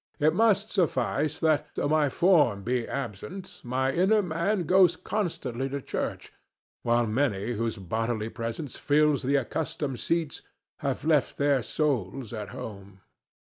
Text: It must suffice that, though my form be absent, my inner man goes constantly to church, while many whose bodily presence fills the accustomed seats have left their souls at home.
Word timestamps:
It 0.17 0.33
must 0.33 0.71
suffice 0.71 1.37
that, 1.41 1.75
though 1.75 1.87
my 1.87 2.09
form 2.09 2.63
be 2.63 2.87
absent, 2.87 3.61
my 3.63 3.91
inner 3.91 4.23
man 4.23 4.63
goes 4.63 4.95
constantly 4.95 5.69
to 5.69 5.79
church, 5.79 6.33
while 6.81 7.05
many 7.05 7.51
whose 7.53 7.77
bodily 7.77 8.29
presence 8.29 8.77
fills 8.77 9.21
the 9.21 9.35
accustomed 9.35 9.99
seats 9.99 10.41
have 10.79 11.05
left 11.05 11.37
their 11.37 11.61
souls 11.61 12.33
at 12.33 12.49
home. 12.49 13.01